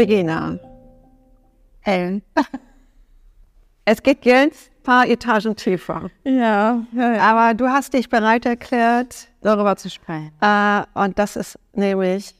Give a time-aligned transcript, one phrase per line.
[0.00, 0.58] Regina,
[1.80, 2.22] Helen.
[3.84, 6.10] es geht jetzt ein paar Etagen tiefer.
[6.24, 7.20] Ja, ja, ja.
[7.20, 10.32] Aber du hast dich bereit erklärt, darüber zu sprechen.
[10.40, 12.34] äh, und das ist nämlich,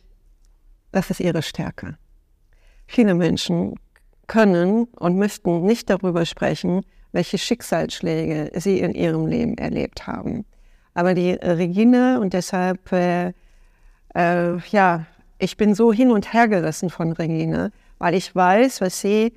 [0.90, 1.98] das ist ihre Stärke.
[2.86, 3.74] Viele Menschen
[4.26, 6.80] können und müssten nicht darüber sprechen,
[7.12, 10.46] welche Schicksalsschläge sie in ihrem Leben erlebt haben.
[10.94, 13.34] Aber die Regine und deshalb, äh,
[14.14, 15.04] äh, ja,
[15.40, 19.32] ich bin so hin und her gerissen von Regine, weil ich weiß, was sie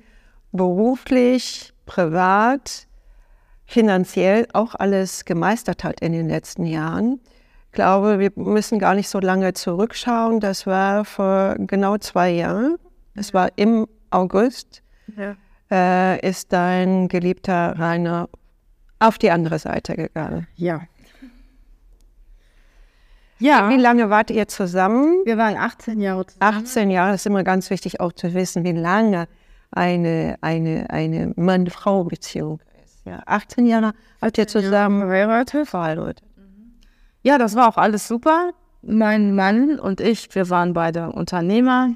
[0.52, 2.86] beruflich, privat,
[3.66, 7.20] finanziell auch alles gemeistert hat in den letzten Jahren.
[7.68, 10.38] Ich glaube, wir müssen gar nicht so lange zurückschauen.
[10.40, 12.76] Das war vor genau zwei Jahren.
[13.16, 14.82] Es war im August,
[15.16, 15.34] Ja.
[15.70, 18.28] äh, ist dein geliebter Rainer
[19.00, 20.46] auf die andere Seite gegangen.
[20.54, 20.82] Ja.
[23.44, 25.20] Ja, Wie lange wart ihr zusammen?
[25.26, 26.56] wir waren 18 Jahre zusammen.
[26.64, 29.28] 18 Jahre, das ist immer ganz wichtig auch zu wissen, wie lange
[29.70, 33.04] eine, eine, eine Mann-Frau-Beziehung ist.
[33.04, 35.68] Ja, 18 Jahre habt ihr zusammen verheiratet.
[35.68, 36.22] verheiratet.
[37.22, 38.52] Ja, das war auch alles super.
[38.80, 41.90] Mein Mann und ich, wir waren beide Unternehmer.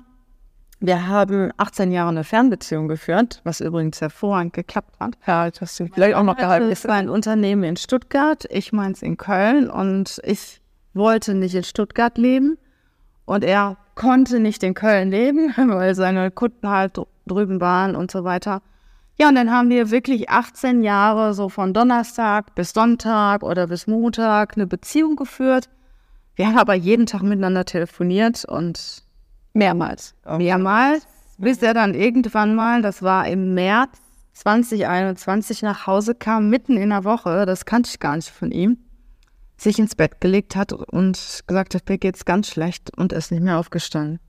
[0.80, 5.16] Wir haben 18 Jahre eine Fernbeziehung geführt, was übrigens hervorragend geklappt hat.
[5.26, 6.70] Ja, das hast du vielleicht auch noch gehalten.
[6.70, 10.60] Es war ein Unternehmen in Stuttgart, ich meins in Köln und ich
[10.98, 12.58] wollte nicht in Stuttgart leben
[13.24, 18.10] und er konnte nicht in Köln leben, weil seine Kunden halt dr- drüben waren und
[18.10, 18.62] so weiter.
[19.20, 23.86] Ja, und dann haben wir wirklich 18 Jahre so von Donnerstag bis Sonntag oder bis
[23.86, 25.68] Montag eine Beziehung geführt.
[26.36, 29.02] Wir haben aber jeden Tag miteinander telefoniert und
[29.54, 30.14] Mehrmals.
[30.36, 33.98] mehrmals, bis er dann irgendwann mal, das war im März
[34.34, 38.78] 2021, nach Hause kam, mitten in der Woche, das kannte ich gar nicht von ihm,
[39.58, 43.42] sich ins Bett gelegt hat und gesagt hat, mir geht's ganz schlecht und ist nicht
[43.42, 44.20] mehr aufgestanden.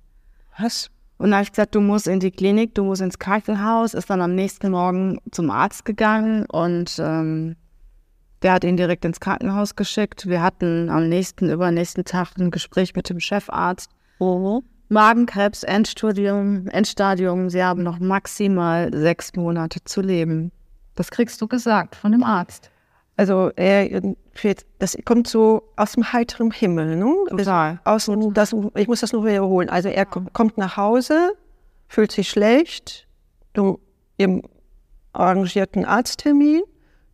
[0.57, 0.89] Was?
[1.17, 4.09] Und dann habe ich gesagt, du musst in die Klinik, du musst ins Krankenhaus, ist
[4.09, 7.55] dann am nächsten Morgen zum Arzt gegangen und ähm,
[8.41, 10.27] der hat ihn direkt ins Krankenhaus geschickt.
[10.27, 13.91] Wir hatten am nächsten, übernächsten Tag ein Gespräch mit dem Chefarzt.
[14.87, 20.51] Magenkrebs, Endstadium, Endstadium, sie haben noch maximal sechs Monate zu leben.
[20.95, 22.71] Das kriegst du gesagt von dem Arzt.
[23.19, 24.01] Also er,
[24.79, 27.13] das kommt so aus dem heiteren Himmel, ne?
[27.29, 27.81] Total.
[27.83, 29.67] Aus, das, ich muss das nur wiederholen.
[29.69, 31.33] Also er kom- kommt nach Hause,
[31.89, 33.07] fühlt sich schlecht,
[33.51, 33.77] du,
[34.17, 34.41] ihr
[35.11, 36.61] arrangiert einen Arzttermin,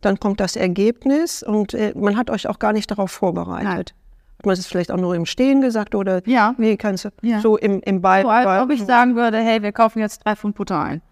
[0.00, 3.94] dann kommt das Ergebnis und äh, man hat euch auch gar nicht darauf vorbereitet.
[4.38, 6.54] Hat man es vielleicht auch nur im Stehen gesagt oder Ja.
[6.56, 7.40] wie kannst du Ja.
[7.40, 8.22] so im, im Ball?
[8.22, 11.02] So, als ob ich sagen würde, hey, wir kaufen jetzt drei Pfund Butter ein.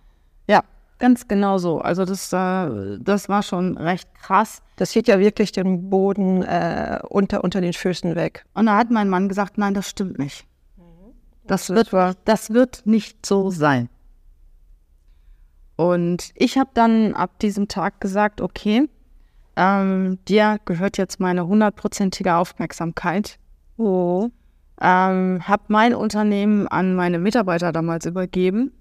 [0.46, 0.60] Ja,
[1.04, 1.80] ganz genau so.
[1.80, 4.62] Also das, äh, das war schon recht krass.
[4.76, 8.46] Das zieht ja wirklich den Boden äh, unter, unter den Füßen weg.
[8.54, 10.46] Und da hat mein Mann gesagt, nein, das stimmt nicht.
[11.46, 11.92] Das wird,
[12.24, 13.90] das wird nicht so sein.
[15.76, 18.88] Und ich habe dann ab diesem Tag gesagt, okay,
[19.56, 23.38] ähm, dir gehört jetzt meine hundertprozentige Aufmerksamkeit.
[23.76, 24.30] Oh.
[24.80, 28.72] Ähm, habe mein Unternehmen an meine Mitarbeiter damals übergeben,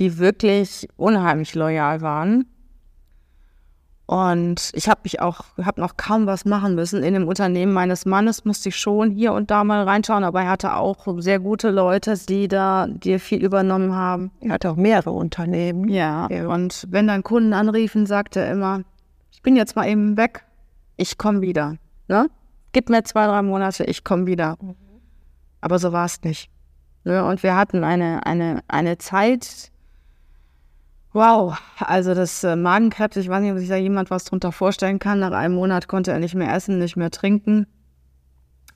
[0.00, 2.46] die wirklich unheimlich loyal waren.
[4.06, 7.04] Und ich habe mich auch, habe noch kaum was machen müssen.
[7.04, 10.50] In dem Unternehmen meines Mannes musste ich schon hier und da mal reinschauen, aber er
[10.50, 14.32] hatte auch sehr gute Leute, die da dir viel übernommen haben.
[14.40, 15.88] Er hat auch mehrere Unternehmen.
[15.88, 16.26] Ja.
[16.28, 16.48] Ja.
[16.48, 18.82] Und wenn dann Kunden anriefen, sagte er immer,
[19.30, 20.44] ich bin jetzt mal eben weg,
[20.96, 21.76] ich komme wieder.
[22.08, 22.28] Ne?
[22.72, 24.56] Gib mir zwei, drei Monate, ich komme wieder.
[25.60, 26.50] Aber so war es nicht.
[27.04, 27.24] Ne?
[27.24, 29.70] Und wir hatten eine, eine, eine Zeit,
[31.12, 34.98] wow, also das äh, Magenkrebs, ich weiß nicht, ob sich da jemand was drunter vorstellen
[34.98, 35.20] kann.
[35.20, 37.66] Nach einem Monat konnte er nicht mehr essen, nicht mehr trinken.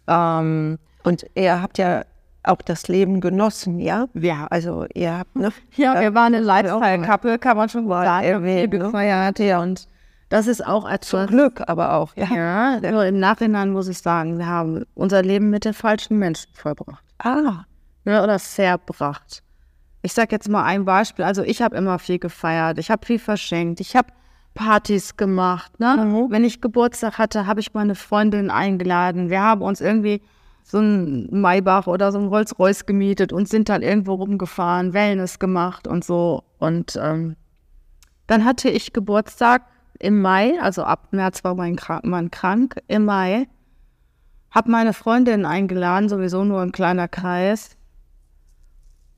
[0.06, 2.04] Ähm, Und ihr habt ja
[2.42, 4.06] auch das Leben genossen, ja?
[4.14, 5.50] ja, Also ihr habt, ne?
[5.76, 6.40] Ja, wir waren eine.
[6.44, 8.26] Lifestyle-Couple, kann man schon Mal sagen.
[8.26, 8.84] erwähnen, Wir ne?
[8.86, 9.62] gefeiert, ja.
[9.62, 9.88] Und
[10.28, 11.28] das ist auch Zum etwas.
[11.28, 12.26] Glück aber auch, ja.
[12.80, 16.50] Ja, nur im Nachhinein muss ich sagen, wir haben unser Leben mit den falschen Menschen
[16.52, 17.04] verbracht.
[17.19, 17.64] Ah,
[18.04, 19.42] Ja, oder verbracht.
[20.04, 21.24] Ich sag jetzt mal ein Beispiel.
[21.24, 24.08] Also ich habe immer viel gefeiert, ich habe viel verschenkt, ich habe
[24.52, 25.80] Partys gemacht.
[25.80, 25.96] Ne?
[25.96, 26.30] Mhm.
[26.30, 29.30] Wenn ich Geburtstag hatte, habe ich meine Freundin eingeladen.
[29.30, 30.20] Wir haben uns irgendwie
[30.62, 35.88] so ein Maybach oder so ein Rolls-Royce gemietet und sind dann irgendwo rumgefahren, Wellness gemacht
[35.88, 36.44] und so.
[36.58, 37.36] Und ähm,
[38.26, 39.62] dann hatte ich Geburtstag
[39.98, 43.46] im Mai, also ab März war mein Krank Mann krank, im Mai.
[44.50, 47.78] Hab meine Freundin eingeladen, sowieso nur ein kleiner Kreis.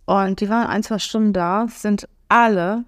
[0.06, 2.84] Und die waren ein, zwei Stunden da, sind alle,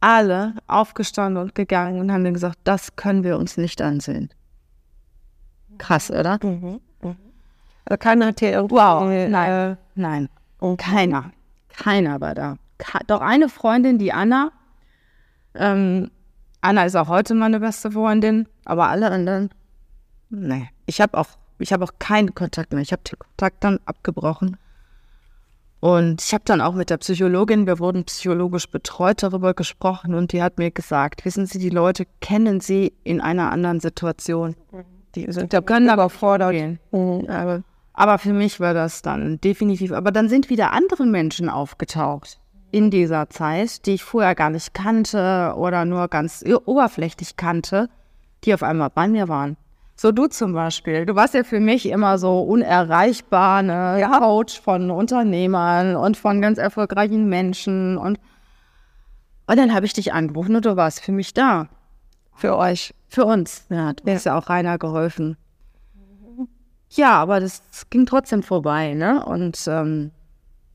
[0.00, 4.30] alle aufgestanden und gegangen und haben gesagt, das können wir uns nicht ansehen.
[5.78, 6.38] Krass, oder?
[6.42, 6.80] mhm.
[7.02, 7.16] Mhm.
[7.84, 8.76] Also keiner hat hier irgendwo...
[8.76, 9.78] Wow, äh, nein.
[9.94, 10.28] Nein,
[10.58, 11.30] und keiner.
[11.68, 12.56] Keiner war da.
[12.78, 14.50] ka- doch eine Freundin, die Anna.
[15.54, 16.10] Ähm,
[16.62, 19.50] Anna ist auch heute meine beste Freundin, aber alle anderen,
[20.30, 20.68] nee.
[20.86, 21.28] Ich habe auch,
[21.58, 22.82] ich habe auch keinen Kontakt mehr.
[22.82, 24.56] Ich habe den Kontakt dann abgebrochen.
[25.86, 30.32] Und ich habe dann auch mit der Psychologin, wir wurden psychologisch betreut, darüber gesprochen und
[30.32, 34.56] die hat mir gesagt, wissen Sie, die Leute kennen Sie in einer anderen Situation.
[35.14, 36.50] Die sind da Können aber fordern.
[36.50, 36.78] gehen.
[36.90, 37.62] Mhm, aber
[37.92, 39.92] Aber für mich war das dann definitiv.
[39.92, 42.40] Aber dann sind wieder andere Menschen aufgetaucht
[42.72, 47.88] in dieser Zeit, die ich vorher gar nicht kannte oder nur ganz oberflächlich kannte,
[48.42, 49.56] die auf einmal bei mir waren.
[49.96, 51.06] So du zum Beispiel.
[51.06, 56.58] Du warst ja für mich immer so unerreichbar, eine Coach von Unternehmern und von ganz
[56.58, 57.96] erfolgreichen Menschen.
[57.96, 58.20] Und,
[59.46, 61.68] und dann habe ich dich angerufen und du warst für mich da.
[62.34, 62.94] für euch.
[63.08, 63.64] Für uns.
[63.70, 65.36] Ja, du hast ja auch Rainer geholfen.
[66.90, 69.24] Ja, aber das ging trotzdem vorbei, ne?
[69.24, 70.12] Und ähm,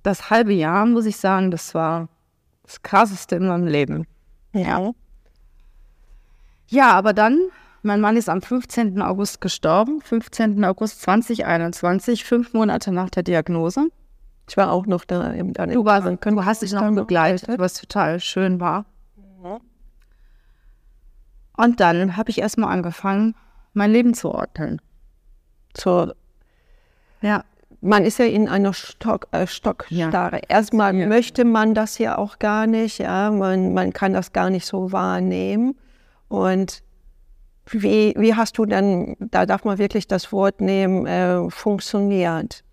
[0.04, 2.10] das halbe Jahr, muss ich sagen, das war
[2.64, 4.08] das Krasseste in meinem Leben.
[4.54, 4.92] Ja.
[6.68, 7.40] Ja, aber dann,
[7.84, 9.02] mein Mann ist am 15.
[9.02, 10.64] August gestorben, 15.
[10.66, 13.88] August 2021, fünf Monate nach der Diagnose.
[14.48, 17.74] Ich war auch noch da im dann Du, warst, du hast dich noch begleitet, was
[17.76, 18.86] total schön war.
[21.56, 23.36] Und dann habe ich erstmal angefangen,
[23.74, 24.82] mein Leben zu ordnen.
[25.74, 26.16] zur
[27.22, 27.44] Ja.
[27.82, 30.42] man ist ja in einer Stock, äh, Stockstarre.
[30.50, 31.08] Erstmal Ja.
[31.08, 34.92] möchte man das ja auch gar nicht, ja, man, man kann das gar nicht so
[34.92, 35.76] wahrnehmen.
[36.28, 36.84] Und
[37.70, 42.64] wie, wie hast du dann, da darf man wirklich das Wort nehmen, äh, funktioniert?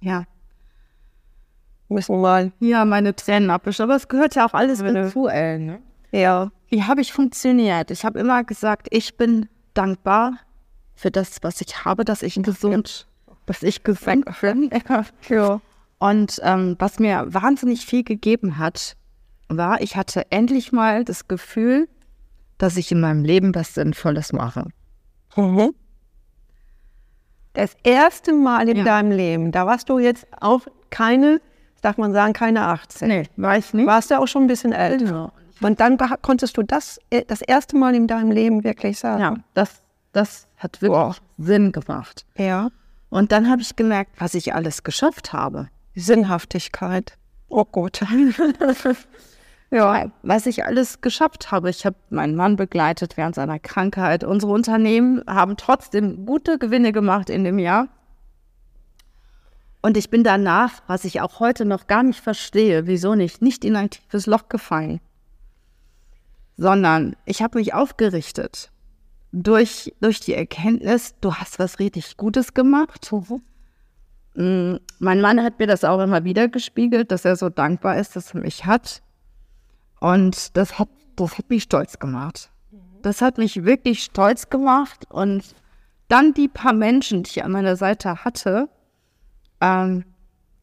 [0.00, 0.24] Ja.
[1.88, 3.82] Müssen mal, Ja, meine Tränen abwischen.
[3.82, 5.58] Aber es gehört ja auch alles dazu, ey.
[5.58, 5.80] Ne?
[6.12, 7.90] ja, Wie habe ich funktioniert?
[7.90, 10.34] Ich habe immer gesagt, ich bin dankbar
[10.94, 13.06] für das, was ich habe, dass ich gesund,
[13.46, 14.70] dass ich gesund bin.
[15.28, 15.60] ja.
[15.98, 18.96] Und ähm, was mir wahnsinnig viel gegeben hat,
[19.48, 21.88] war, ich hatte endlich mal das Gefühl,
[22.58, 24.66] dass ich in meinem Leben was Sinnvolles mache.
[25.36, 25.74] Mhm.
[27.54, 28.84] Das erste Mal in Ja.
[28.84, 31.40] deinem Leben, da warst du jetzt auch keine,
[31.82, 33.08] darf man sagen, keine 18.
[33.08, 33.86] Nee, war ich nicht.
[33.86, 35.06] Warst du auch schon ein bisschen älter.
[35.06, 35.32] Ja.
[35.60, 39.20] Und dann konntest du das äh, das erste Mal in deinem Leben wirklich sagen.
[39.20, 39.82] Ja, das,
[40.12, 42.24] das hat wirklich Sinn gemacht.
[42.36, 42.68] Ja.
[43.10, 45.68] Und dann habe ich gemerkt, was ich alles geschafft habe.
[45.96, 47.16] Sinnhaftigkeit.
[47.48, 48.02] Oh Gott.
[49.70, 51.68] Ja, was ich alles geschafft habe.
[51.68, 54.24] Ich habe meinen Mann begleitet während seiner Krankheit.
[54.24, 57.88] Unsere Unternehmen haben trotzdem gute Gewinne gemacht in dem Jahr.
[59.82, 63.64] Und ich bin danach, was ich auch heute noch gar nicht verstehe, wieso nicht, nicht
[63.64, 65.00] in ein tiefes Loch gefallen,
[66.56, 68.72] sondern ich habe mich aufgerichtet
[69.32, 73.08] durch, durch die Erkenntnis, du hast was richtig Gutes gemacht.
[74.34, 78.16] Mm, Mein Mann hat mir das auch immer wieder gespiegelt, dass er so dankbar ist,
[78.16, 79.02] dass er mich hat.
[80.00, 82.50] Und das hat, das hat mich stolz gemacht.
[83.02, 85.06] Das hat mich wirklich stolz gemacht.
[85.10, 85.42] Und
[86.08, 88.68] dann die paar Menschen, die ich an meiner Seite hatte,
[89.60, 90.04] ähm,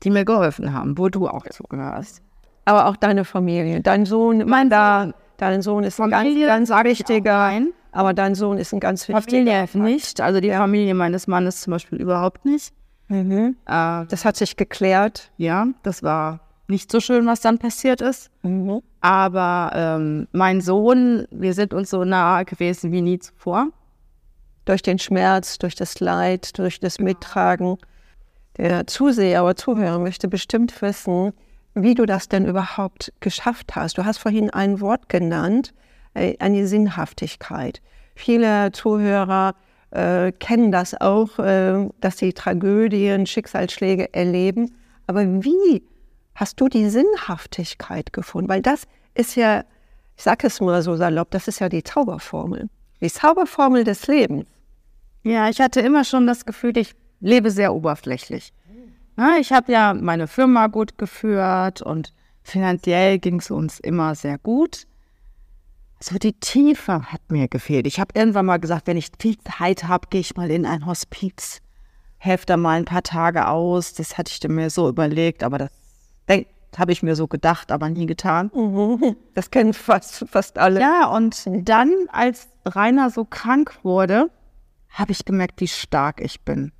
[0.03, 2.21] die mir geholfen haben, wo du auch zugehörst.
[2.65, 3.81] Aber auch deine Familie.
[3.81, 7.51] Dein Sohn, Mein da, dein Sohn ist ein ganz, Familie ganz sage ich wichtiger.
[7.91, 9.83] Aber dein Sohn ist ein ganz Familie wichtiger.
[9.83, 10.19] nicht.
[10.19, 12.73] Also die Familie meines Mannes zum Beispiel überhaupt nicht.
[13.07, 13.55] Mhm.
[13.67, 15.31] Äh, Das hat sich geklärt.
[15.37, 18.31] ja, das war nicht so schön, was dann passiert ist.
[18.43, 18.81] Mhm.
[19.01, 23.67] Aber ähm, mein Sohn, wir sind uns so nah gewesen wie nie zuvor.
[24.65, 27.77] Durch den Schmerz, durch das Leid, durch das Mittragen.
[28.57, 31.33] Der Zuseher oder Zuhörer möchte bestimmt wissen,
[31.75, 33.97] wie du das denn überhaupt geschafft hast.
[33.97, 35.73] Du hast vorhin ein Wort genannt,
[36.13, 37.81] äh, eine Sinnhaftigkeit.
[38.15, 39.55] Viele Zuhörer
[39.91, 44.73] äh, kennen das auch, äh, dass sie Tragödien, Schicksalsschläge erleben.
[45.05, 45.83] Aber wie
[46.35, 48.49] hast du die Sinnhaftigkeit gefunden?
[48.49, 48.83] Weil das
[49.15, 49.63] ist ja,
[50.15, 52.69] ich sage es mal so salopp, das ist ja die Zauberformel.
[53.01, 54.45] Die Zauberformel des Lebens.
[55.23, 58.53] Ja, ich hatte immer schon das Gefühl, ich lebe sehr oberflächlich.
[59.17, 62.13] Ja, ich habe ja meine Firma gut geführt und
[62.43, 64.85] finanziell ging es uns immer sehr gut.
[65.99, 67.87] So die Tiefe hat mir gefehlt.
[67.87, 70.85] Ich habe irgendwann mal gesagt, wenn ich viel Zeit habe, gehe ich mal in ein
[70.85, 71.61] Hospiz,
[72.17, 73.93] helfe da mal ein paar Tage aus.
[73.93, 75.71] Das hatte ich mir so überlegt, aber das
[76.77, 78.51] habe ich mir so gedacht, aber nie getan.
[79.33, 80.79] Das kennen fast, fast alle.
[80.79, 84.29] Ja, und dann, als Rainer so krank wurde,
[84.89, 86.71] habe ich gemerkt, wie stark ich bin.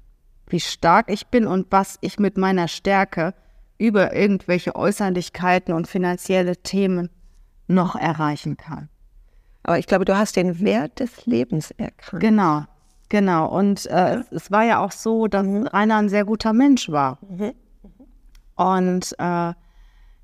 [0.48, 3.34] Wie stark ich bin und was ich mit meiner Stärke
[3.78, 7.10] über irgendwelche Äußerlichkeiten und finanzielle Themen
[7.68, 8.90] noch erreichen kann.
[9.64, 12.22] Aber ich glaube, du hast den Wert des Lebens erkannt.
[12.22, 12.64] Genau,
[13.10, 13.48] genau.
[13.48, 17.18] Und äh, es, es war ja auch so, dass Rainer ein sehr guter Mensch war.
[18.56, 19.54] Und äh,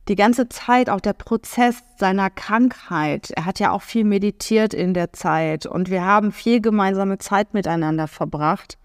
[0.08, 4.94] die ganze Zeit, auch der Prozess seiner Krankheit, er hat ja auch viel meditiert in
[4.94, 8.78] der Zeit und wir haben viel gemeinsame Zeit miteinander verbracht.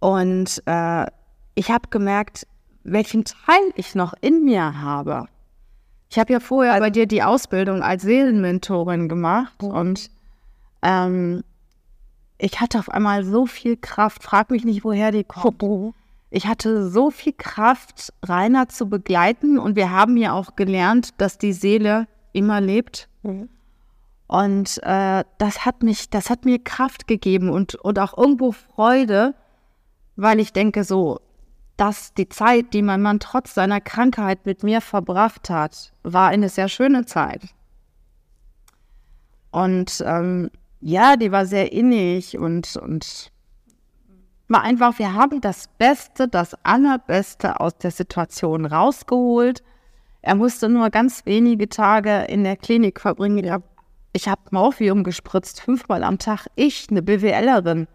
[0.00, 1.06] Und äh,
[1.54, 2.46] ich habe gemerkt,
[2.84, 5.26] welchen Teil ich noch in mir habe.
[6.10, 10.10] Ich habe ja vorher bei dir die Ausbildung als Seelenmentorin gemacht und
[10.80, 11.44] ähm,
[12.38, 14.22] ich hatte auf einmal so viel Kraft.
[14.22, 15.44] Frag mich nicht, woher die kommt.
[16.30, 21.38] Ich hatte so viel Kraft, Rainer zu begleiten und wir haben ja auch gelernt, dass
[21.38, 23.08] die Seele immer lebt.
[23.22, 23.48] Mhm.
[24.26, 29.34] Und äh, das hat mich, das hat mir Kraft gegeben und, und auch irgendwo Freude,
[30.16, 31.20] weil ich denke so,
[31.78, 36.50] dass die Zeit, die mein Mann trotz seiner Krankheit mit mir verbracht hat, war eine
[36.50, 37.42] sehr schöne Zeit.
[39.50, 43.32] Und ähm, ja, die war sehr innig und, und
[44.48, 49.62] war einfach, wir haben das Beste, das Allerbeste aus der Situation rausgeholt.
[50.22, 53.62] Er musste nur ganz wenige Tage in der Klinik verbringen.
[54.12, 56.46] Ich habe Morphium gespritzt, fünfmal am Tag.
[56.56, 57.86] Ich, eine BWLerin.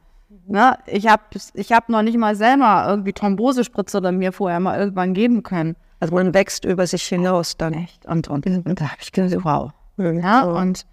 [0.47, 0.77] Ne?
[0.85, 5.13] Ich habe ich hab noch nicht mal selber irgendwie Thrombosespritze oder mir vorher mal irgendwann
[5.13, 5.75] geben können.
[5.99, 7.73] Also man wächst über sich hinaus dann.
[7.73, 8.05] Echt?
[8.05, 9.71] Und, und, und da habe ich gedacht, wow.
[9.97, 10.85] Ja, und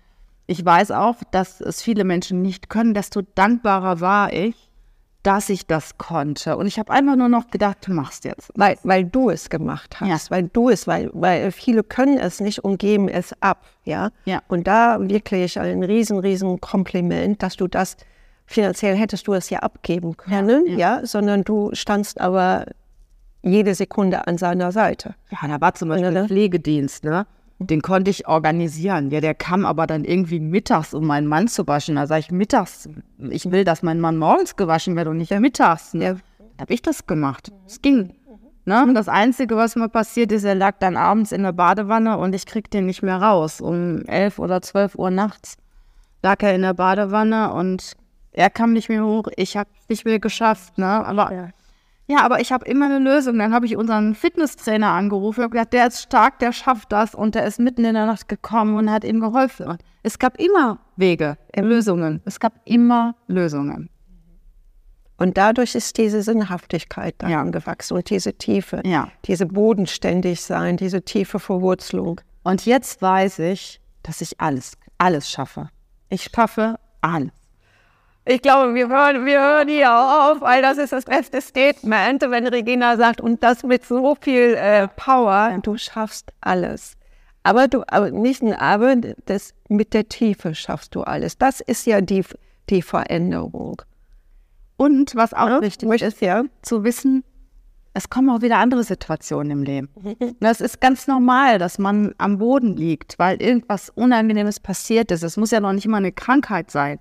[0.47, 2.95] ich weiß auch, dass es viele Menschen nicht können.
[2.95, 4.70] Desto dankbarer war ich,
[5.23, 6.57] dass ich das konnte.
[6.57, 8.51] Und ich habe einfach nur noch gedacht, du machst jetzt.
[8.55, 10.37] Weil, weil du es gemacht hast, ja.
[10.37, 14.11] weil du es, weil, weil viele können es nicht und geben es ab, ja.
[14.25, 14.43] ja.
[14.49, 17.97] Und da wirklich ein riesen, riesen Kompliment, dass du das,
[18.47, 20.97] finanziell hättest du es ja abgeben können, ja, ja.
[20.99, 22.67] ja sondern du standst aber
[23.43, 25.15] jede Sekunde an seiner Seite.
[25.31, 27.27] Ja, da war zum Beispiel der Pflegedienst, ne?
[27.63, 29.11] Den konnte ich organisieren.
[29.11, 31.97] Ja, der kam aber dann irgendwie mittags, um meinen Mann zu waschen.
[31.97, 32.89] Da sage ich mittags,
[33.19, 35.93] ich will, dass mein Mann morgens gewaschen wird und nicht mittags.
[35.93, 36.05] Ne?
[36.05, 36.17] Ja.
[36.59, 37.53] Habe ich das gemacht.
[37.67, 38.15] Es ging.
[38.65, 38.91] Ne?
[38.95, 42.47] Das Einzige, was mir passiert ist, er lag dann abends in der Badewanne und ich
[42.47, 43.61] krieg den nicht mehr raus.
[43.61, 45.57] Um elf oder zwölf Uhr nachts
[46.23, 47.95] lag er in der Badewanne und
[48.33, 49.29] er kam nicht mehr hoch.
[49.37, 50.79] Ich habe nicht mehr geschafft.
[50.79, 50.87] Ne?
[50.87, 51.49] Aber ja.
[52.11, 53.39] Ja, aber ich habe immer eine Lösung.
[53.39, 57.37] Dann habe ich unseren Fitnesstrainer angerufen und gesagt, der ist stark, der schafft das und
[57.37, 59.69] der ist mitten in der Nacht gekommen und hat ihm geholfen.
[59.69, 62.21] Und es gab immer Wege, äh, Lösungen.
[62.25, 63.91] Es gab immer Lösungen.
[65.19, 67.45] Und dadurch ist diese Sinnhaftigkeit dann ja.
[67.45, 69.07] gewachsen und diese Tiefe, ja.
[69.27, 72.21] diese bodenständig sein, diese tiefe Verwurzelung.
[72.43, 75.69] Und jetzt weiß ich, dass ich alles, alles schaffe.
[76.09, 77.31] Ich schaffe alles.
[78.27, 82.47] Ich glaube, wir hören, wir hören hier auf, weil das ist das beste Statement, wenn
[82.47, 86.97] Regina sagt, und das mit so viel äh, Power, du schaffst alles.
[87.43, 91.39] Aber du, aber nicht ein Aber, das mit der Tiefe schaffst du alles.
[91.39, 92.23] Das ist ja die,
[92.69, 93.81] die Veränderung.
[94.77, 97.25] Und was auch ja, wichtig ist, ja, zu wissen,
[97.95, 99.89] es kommen auch wieder andere Situationen im Leben.
[100.41, 105.23] Das ist ganz normal, dass man am Boden liegt, weil irgendwas Unangenehmes passiert ist.
[105.23, 106.99] Es muss ja noch nicht mal eine Krankheit sein.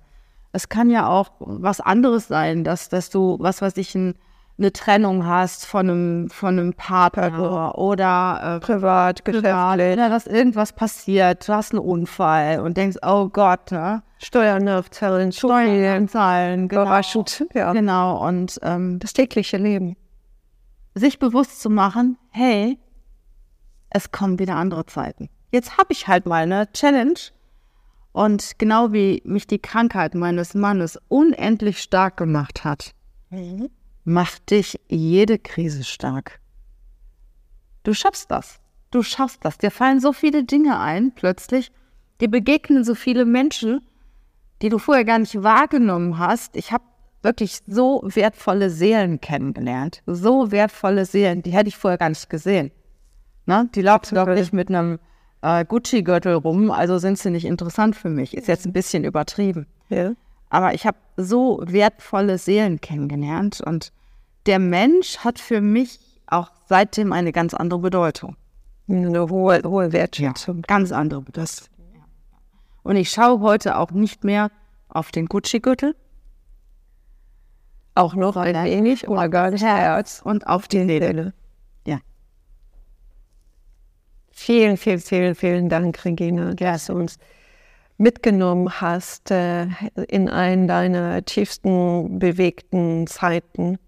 [0.52, 4.14] Es kann ja auch was anderes sein, dass, dass du, was weiß ich, ein,
[4.58, 9.52] eine Trennung hast von einem, von einem Partner oder äh, privat, geschäftlich.
[9.92, 14.02] Oder dass irgendwas passiert, du hast einen Unfall und denkst, oh Gott, ne?
[14.18, 16.82] Steuern nachzahlen, Steuern zahlen, genau.
[16.82, 17.72] Überraschend, ja.
[17.72, 19.96] Genau, und ähm, das tägliche Leben.
[20.94, 22.78] Sich bewusst zu machen, hey,
[23.88, 25.30] es kommen wieder andere Zeiten.
[25.52, 27.18] Jetzt habe ich halt mal eine Challenge
[28.12, 32.92] und genau wie mich die Krankheit meines Mannes unendlich stark gemacht hat,
[33.30, 33.70] mhm.
[34.04, 36.40] macht dich jede Krise stark.
[37.82, 38.60] Du schaffst das.
[38.90, 39.58] Du schaffst das.
[39.58, 41.70] Dir fallen so viele Dinge ein, plötzlich.
[42.20, 43.80] Dir begegnen so viele Menschen,
[44.62, 46.56] die du vorher gar nicht wahrgenommen hast.
[46.56, 46.84] Ich habe
[47.22, 50.02] wirklich so wertvolle Seelen kennengelernt.
[50.06, 52.72] So wertvolle Seelen, die hätte ich vorher gar nicht gesehen.
[53.46, 53.68] Ne?
[53.74, 54.98] Die laufen doch nicht mit einem
[55.42, 58.36] äh, Gucci-Gürtel rum, also sind sie nicht interessant für mich.
[58.36, 59.66] Ist jetzt ein bisschen übertrieben.
[59.88, 60.12] Ja.
[60.48, 63.92] Aber ich habe so wertvolle Seelen kennengelernt und
[64.46, 68.36] der Mensch hat für mich auch seitdem eine ganz andere Bedeutung.
[68.88, 70.56] Eine hohe, hohe Wertschätzung.
[70.56, 71.68] Ja, ganz andere Bedeutung.
[72.82, 74.50] Und ich schaue heute auch nicht mehr
[74.88, 75.94] auf den Gucci-Gürtel.
[77.94, 81.32] Auch noch ein wenig oder gar nicht Herz und auf die Seele.
[84.42, 87.18] Vielen, vielen, vielen, vielen Dank, Regina, dass du uns
[87.98, 89.66] mitgenommen hast äh,
[90.08, 93.78] in einen deiner tiefsten bewegten Zeiten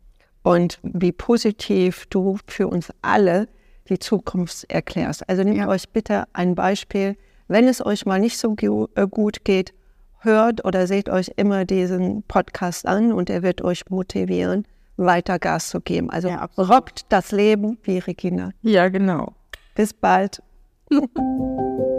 [0.42, 3.48] und wie positiv du für uns alle
[3.88, 5.26] die Zukunft erklärst.
[5.26, 5.68] Also nehmt ja.
[5.68, 7.16] euch bitte ein Beispiel,
[7.48, 8.54] wenn es euch mal nicht so
[8.94, 9.72] äh, gut geht,
[10.18, 14.66] hört oder seht euch immer diesen Podcast an und er wird euch motivieren,
[14.98, 16.10] weiter Gas zu geben.
[16.10, 18.50] Also ja, rockt das Leben wie Regina.
[18.60, 19.32] Ja, genau.
[19.74, 20.42] Bis bald.